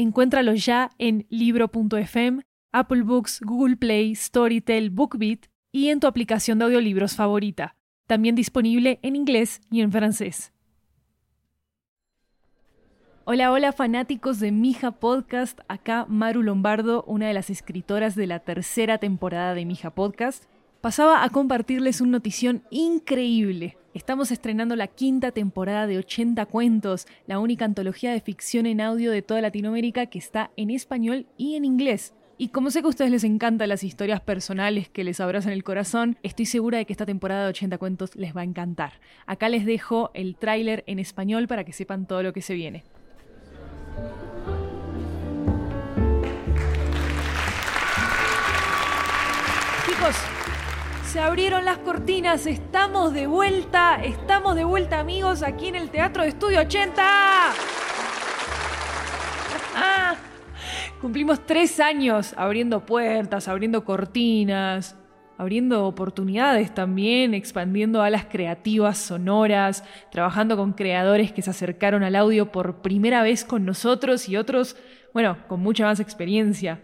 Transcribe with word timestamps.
Encuéntralo 0.00 0.54
ya 0.54 0.88
en 0.96 1.26
libro.fm, 1.28 2.40
Apple 2.72 3.02
Books, 3.02 3.42
Google 3.42 3.76
Play, 3.76 4.14
Storytel, 4.14 4.88
BookBeat 4.88 5.40
y 5.72 5.88
en 5.88 6.00
tu 6.00 6.06
aplicación 6.06 6.58
de 6.58 6.64
audiolibros 6.64 7.16
favorita. 7.16 7.76
También 8.06 8.34
disponible 8.34 8.98
en 9.02 9.14
inglés 9.14 9.60
y 9.70 9.82
en 9.82 9.92
francés. 9.92 10.54
Hola, 13.26 13.52
hola 13.52 13.72
fanáticos 13.72 14.40
de 14.40 14.52
Mija 14.52 14.92
Podcast. 14.92 15.60
Acá 15.68 16.06
Maru 16.08 16.42
Lombardo, 16.42 17.04
una 17.06 17.28
de 17.28 17.34
las 17.34 17.50
escritoras 17.50 18.14
de 18.14 18.26
la 18.26 18.38
tercera 18.38 18.96
temporada 18.96 19.52
de 19.52 19.66
Mija 19.66 19.90
Podcast. 19.90 20.44
Pasaba 20.80 21.24
a 21.24 21.28
compartirles 21.28 22.00
una 22.00 22.12
notición 22.12 22.62
increíble. 22.70 23.76
Estamos 23.92 24.30
estrenando 24.30 24.76
la 24.76 24.86
quinta 24.86 25.32
temporada 25.32 25.88
de 25.88 25.98
80 25.98 26.46
cuentos, 26.46 27.08
la 27.26 27.40
única 27.40 27.64
antología 27.64 28.12
de 28.12 28.20
ficción 28.20 28.66
en 28.66 28.80
audio 28.80 29.10
de 29.10 29.20
toda 29.20 29.40
Latinoamérica 29.40 30.06
que 30.06 30.20
está 30.20 30.52
en 30.56 30.70
español 30.70 31.26
y 31.36 31.56
en 31.56 31.64
inglés. 31.64 32.14
Y 32.38 32.50
como 32.50 32.70
sé 32.70 32.82
que 32.82 32.86
a 32.86 32.90
ustedes 32.90 33.10
les 33.10 33.24
encantan 33.24 33.68
las 33.68 33.82
historias 33.82 34.20
personales 34.20 34.88
que 34.88 35.02
les 35.02 35.18
abrazan 35.18 35.52
el 35.52 35.64
corazón, 35.64 36.18
estoy 36.22 36.46
segura 36.46 36.78
de 36.78 36.86
que 36.86 36.92
esta 36.92 37.04
temporada 37.04 37.42
de 37.42 37.48
80 37.50 37.78
cuentos 37.78 38.14
les 38.14 38.34
va 38.34 38.42
a 38.42 38.44
encantar. 38.44 39.00
Acá 39.26 39.48
les 39.48 39.66
dejo 39.66 40.12
el 40.14 40.36
tráiler 40.36 40.84
en 40.86 41.00
español 41.00 41.48
para 41.48 41.64
que 41.64 41.72
sepan 41.72 42.06
todo 42.06 42.22
lo 42.22 42.32
que 42.32 42.42
se 42.42 42.54
viene. 42.54 42.84
Chicos, 49.84 50.16
se 51.10 51.18
abrieron 51.18 51.64
las 51.64 51.78
cortinas, 51.78 52.46
estamos 52.46 53.12
de 53.12 53.26
vuelta, 53.26 53.96
estamos 53.96 54.54
de 54.54 54.62
vuelta 54.62 55.00
amigos 55.00 55.42
aquí 55.42 55.66
en 55.66 55.74
el 55.74 55.90
Teatro 55.90 56.22
de 56.22 56.28
Estudio 56.28 56.60
80. 56.60 57.02
Ah, 59.74 60.14
cumplimos 61.00 61.44
tres 61.44 61.80
años 61.80 62.32
abriendo 62.36 62.86
puertas, 62.86 63.48
abriendo 63.48 63.84
cortinas, 63.84 64.94
abriendo 65.36 65.84
oportunidades 65.84 66.72
también, 66.72 67.34
expandiendo 67.34 68.02
alas 68.02 68.26
creativas, 68.30 68.96
sonoras, 68.96 69.82
trabajando 70.12 70.56
con 70.56 70.74
creadores 70.74 71.32
que 71.32 71.42
se 71.42 71.50
acercaron 71.50 72.04
al 72.04 72.14
audio 72.14 72.52
por 72.52 72.82
primera 72.82 73.24
vez 73.24 73.44
con 73.44 73.64
nosotros 73.64 74.28
y 74.28 74.36
otros, 74.36 74.76
bueno, 75.12 75.38
con 75.48 75.58
mucha 75.58 75.86
más 75.86 75.98
experiencia. 75.98 76.80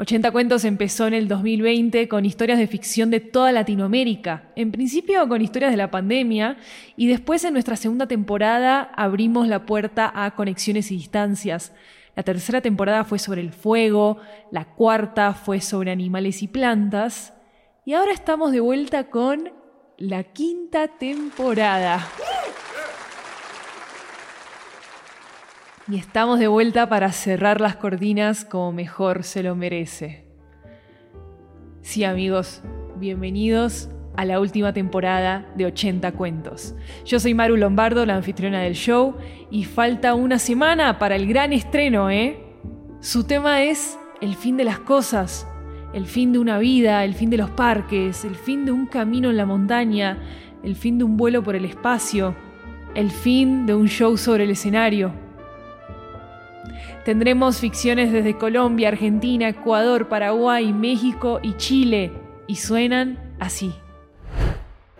80 0.00 0.30
Cuentos 0.30 0.64
empezó 0.64 1.06
en 1.08 1.12
el 1.12 1.28
2020 1.28 2.08
con 2.08 2.24
historias 2.24 2.58
de 2.58 2.66
ficción 2.66 3.10
de 3.10 3.20
toda 3.20 3.52
Latinoamérica, 3.52 4.44
en 4.56 4.72
principio 4.72 5.28
con 5.28 5.42
historias 5.42 5.72
de 5.72 5.76
la 5.76 5.90
pandemia 5.90 6.56
y 6.96 7.06
después 7.06 7.44
en 7.44 7.52
nuestra 7.52 7.76
segunda 7.76 8.06
temporada 8.06 8.80
abrimos 8.96 9.46
la 9.46 9.66
puerta 9.66 10.10
a 10.14 10.34
conexiones 10.34 10.90
y 10.90 10.96
distancias. 10.96 11.74
La 12.16 12.22
tercera 12.22 12.62
temporada 12.62 13.04
fue 13.04 13.18
sobre 13.18 13.42
el 13.42 13.52
fuego, 13.52 14.16
la 14.50 14.64
cuarta 14.64 15.34
fue 15.34 15.60
sobre 15.60 15.90
animales 15.90 16.42
y 16.42 16.48
plantas 16.48 17.34
y 17.84 17.92
ahora 17.92 18.12
estamos 18.12 18.52
de 18.52 18.60
vuelta 18.60 19.10
con 19.10 19.52
la 19.98 20.24
quinta 20.24 20.88
temporada. 20.88 22.08
Y 25.90 25.96
estamos 25.96 26.38
de 26.38 26.46
vuelta 26.46 26.88
para 26.88 27.10
cerrar 27.10 27.60
las 27.60 27.74
cortinas 27.74 28.44
como 28.44 28.70
mejor 28.70 29.24
se 29.24 29.42
lo 29.42 29.56
merece. 29.56 30.24
Sí 31.82 32.04
amigos, 32.04 32.62
bienvenidos 32.94 33.88
a 34.16 34.24
la 34.24 34.38
última 34.38 34.72
temporada 34.72 35.50
de 35.56 35.66
80 35.66 36.12
cuentos. 36.12 36.76
Yo 37.04 37.18
soy 37.18 37.34
Maru 37.34 37.56
Lombardo, 37.56 38.06
la 38.06 38.14
anfitriona 38.14 38.60
del 38.60 38.74
show, 38.74 39.16
y 39.50 39.64
falta 39.64 40.14
una 40.14 40.38
semana 40.38 41.00
para 41.00 41.16
el 41.16 41.26
gran 41.26 41.52
estreno, 41.52 42.08
¿eh? 42.08 42.38
Su 43.00 43.24
tema 43.24 43.64
es 43.64 43.98
el 44.20 44.36
fin 44.36 44.56
de 44.56 44.64
las 44.64 44.78
cosas, 44.78 45.44
el 45.92 46.06
fin 46.06 46.32
de 46.32 46.38
una 46.38 46.58
vida, 46.58 47.02
el 47.04 47.14
fin 47.14 47.30
de 47.30 47.38
los 47.38 47.50
parques, 47.50 48.24
el 48.24 48.36
fin 48.36 48.64
de 48.64 48.70
un 48.70 48.86
camino 48.86 49.28
en 49.28 49.36
la 49.36 49.46
montaña, 49.46 50.18
el 50.62 50.76
fin 50.76 50.98
de 50.98 51.04
un 51.04 51.16
vuelo 51.16 51.42
por 51.42 51.56
el 51.56 51.64
espacio, 51.64 52.36
el 52.94 53.10
fin 53.10 53.66
de 53.66 53.74
un 53.74 53.88
show 53.88 54.16
sobre 54.16 54.44
el 54.44 54.50
escenario. 54.50 55.29
Tendremos 57.04 57.58
ficciones 57.60 58.12
desde 58.12 58.36
Colombia, 58.36 58.88
Argentina, 58.88 59.48
Ecuador, 59.48 60.08
Paraguay, 60.08 60.72
México 60.72 61.40
y 61.42 61.56
Chile. 61.56 62.12
Y 62.46 62.56
suenan 62.56 63.36
así. 63.40 63.74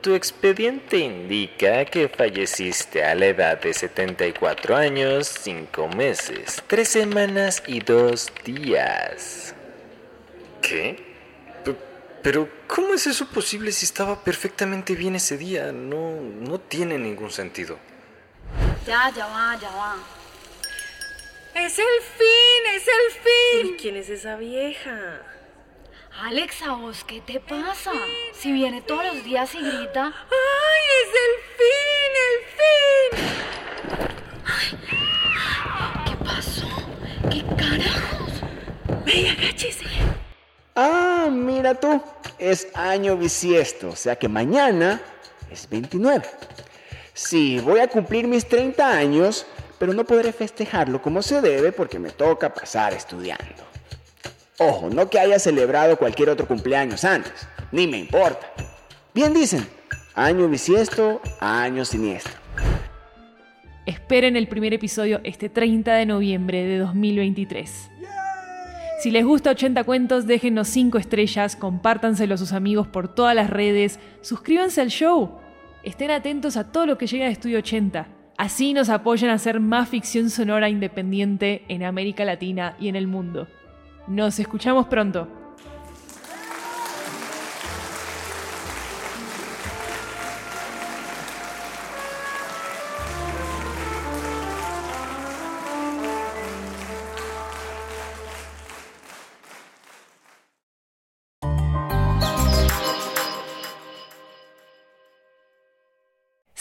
Tu 0.00 0.14
expediente 0.14 0.98
indica 0.98 1.84
que 1.84 2.08
falleciste 2.08 3.04
a 3.04 3.16
la 3.16 3.26
edad 3.26 3.60
de 3.60 3.74
74 3.74 4.76
años, 4.76 5.26
5 5.26 5.88
meses, 5.88 6.62
3 6.68 6.88
semanas 6.88 7.62
y 7.66 7.80
2 7.80 8.32
días. 8.44 9.54
¿Qué? 10.62 11.08
Pero, 12.22 12.48
¿cómo 12.66 12.94
es 12.94 13.06
eso 13.06 13.26
posible 13.26 13.72
si 13.72 13.86
estaba 13.86 14.22
perfectamente 14.22 14.94
bien 14.94 15.14
ese 15.16 15.38
día? 15.38 15.72
No, 15.72 16.20
no 16.20 16.58
tiene 16.58 16.98
ningún 16.98 17.30
sentido. 17.30 17.78
Ya, 18.86 19.10
ya 19.14 19.26
va, 19.26 19.58
ya 19.60 19.70
va. 19.70 19.96
¡Es 21.60 21.76
el 21.78 21.84
fin! 22.16 22.74
¡Es 22.76 22.86
el 22.86 23.10
fin! 23.20 23.74
¿Y 23.74 23.76
quién 23.78 23.96
es 23.96 24.08
esa 24.08 24.36
vieja? 24.36 25.22
Alexa, 26.22 26.72
vos, 26.74 27.02
¿qué 27.02 27.20
te 27.20 27.40
pasa? 27.40 27.90
Si 28.32 28.52
viene 28.52 28.80
todos 28.80 29.04
los 29.06 29.24
días 29.24 29.52
y 29.56 29.58
grita. 29.58 30.04
¡Ay, 30.06 30.82
es 31.02 31.10
el 31.24 31.34
fin! 31.58 32.12
¡El 32.28 32.38
fin! 32.58 34.18
Ay, 34.46 34.68
¿Qué 36.06 36.24
pasó? 36.24 36.68
¿Qué 37.28 37.42
carajos? 37.56 38.32
¡Ey, 39.06 39.28
agáchese! 39.28 39.84
Ah, 40.76 41.28
mira 41.28 41.74
tú, 41.74 42.00
es 42.38 42.68
año 42.74 43.16
bisiesto, 43.16 43.88
o 43.88 43.96
sea 43.96 44.14
que 44.14 44.28
mañana 44.28 45.00
es 45.50 45.68
29. 45.68 46.24
Sí, 47.14 47.58
voy 47.58 47.80
a 47.80 47.88
cumplir 47.88 48.28
mis 48.28 48.46
30 48.46 48.88
años, 48.88 49.44
pero 49.78 49.92
no 49.92 50.04
podré 50.04 50.32
festejarlo 50.32 51.00
como 51.00 51.22
se 51.22 51.40
debe 51.40 51.72
porque 51.72 51.98
me 51.98 52.10
toca 52.10 52.52
pasar 52.52 52.92
estudiando. 52.92 53.64
Ojo, 54.58 54.90
no 54.90 55.08
que 55.08 55.20
haya 55.20 55.38
celebrado 55.38 55.96
cualquier 55.96 56.30
otro 56.30 56.48
cumpleaños 56.48 57.04
antes, 57.04 57.46
ni 57.70 57.86
me 57.86 57.98
importa. 57.98 58.50
Bien 59.14 59.32
dicen, 59.32 59.66
año 60.14 60.48
bisiesto, 60.48 61.20
año 61.40 61.84
siniestro. 61.84 62.34
Esperen 63.86 64.36
el 64.36 64.48
primer 64.48 64.74
episodio 64.74 65.20
este 65.24 65.48
30 65.48 65.94
de 65.94 66.06
noviembre 66.06 66.64
de 66.64 66.78
2023. 66.78 67.90
Si 69.00 69.12
les 69.12 69.24
gusta 69.24 69.50
80 69.50 69.84
cuentos, 69.84 70.26
déjenos 70.26 70.66
5 70.68 70.98
estrellas, 70.98 71.54
compártanselo 71.54 72.34
a 72.34 72.38
sus 72.38 72.52
amigos 72.52 72.88
por 72.88 73.14
todas 73.14 73.36
las 73.36 73.48
redes, 73.48 74.00
suscríbanse 74.22 74.80
al 74.80 74.88
show. 74.88 75.38
Estén 75.84 76.10
atentos 76.10 76.56
a 76.56 76.72
todo 76.72 76.84
lo 76.84 76.98
que 76.98 77.06
llega 77.06 77.26
de 77.26 77.30
Estudio 77.30 77.58
80. 77.58 78.17
Así 78.38 78.72
nos 78.72 78.88
apoyan 78.88 79.30
a 79.30 79.34
hacer 79.34 79.58
más 79.58 79.88
ficción 79.88 80.30
sonora 80.30 80.68
independiente 80.68 81.64
en 81.66 81.82
América 81.82 82.24
Latina 82.24 82.76
y 82.78 82.86
en 82.86 82.94
el 82.94 83.08
mundo. 83.08 83.48
Nos 84.06 84.38
escuchamos 84.38 84.86
pronto. 84.86 85.37